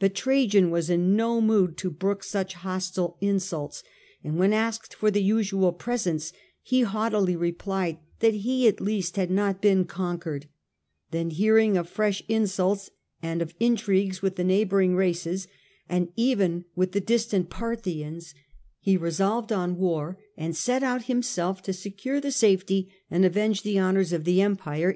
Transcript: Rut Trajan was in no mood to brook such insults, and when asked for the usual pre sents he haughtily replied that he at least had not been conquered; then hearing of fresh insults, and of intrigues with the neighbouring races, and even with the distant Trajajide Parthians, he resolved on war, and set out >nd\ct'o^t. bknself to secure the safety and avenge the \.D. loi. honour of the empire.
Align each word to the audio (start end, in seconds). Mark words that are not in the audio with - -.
Rut 0.00 0.14
Trajan 0.14 0.70
was 0.70 0.88
in 0.88 1.14
no 1.14 1.42
mood 1.42 1.76
to 1.76 1.90
brook 1.90 2.24
such 2.24 2.56
insults, 3.20 3.82
and 4.24 4.38
when 4.38 4.54
asked 4.54 4.94
for 4.94 5.10
the 5.10 5.22
usual 5.22 5.74
pre 5.74 5.98
sents 5.98 6.32
he 6.62 6.80
haughtily 6.84 7.36
replied 7.36 7.98
that 8.20 8.32
he 8.32 8.66
at 8.66 8.80
least 8.80 9.16
had 9.16 9.30
not 9.30 9.60
been 9.60 9.84
conquered; 9.84 10.48
then 11.10 11.28
hearing 11.28 11.76
of 11.76 11.86
fresh 11.86 12.22
insults, 12.30 12.88
and 13.22 13.42
of 13.42 13.52
intrigues 13.60 14.22
with 14.22 14.36
the 14.36 14.42
neighbouring 14.42 14.96
races, 14.96 15.46
and 15.86 16.10
even 16.16 16.64
with 16.74 16.92
the 16.92 16.98
distant 17.02 17.50
Trajajide 17.50 17.82
Parthians, 17.82 18.34
he 18.80 18.96
resolved 18.96 19.52
on 19.52 19.76
war, 19.76 20.18
and 20.34 20.56
set 20.56 20.82
out 20.82 21.02
>nd\ct'o^t. 21.02 21.18
bknself 21.18 21.60
to 21.60 21.74
secure 21.74 22.22
the 22.22 22.32
safety 22.32 22.90
and 23.10 23.26
avenge 23.26 23.60
the 23.62 23.72
\.D. 23.74 23.80
loi. 23.80 23.86
honour 23.86 24.00
of 24.00 24.24
the 24.24 24.40
empire. 24.40 24.94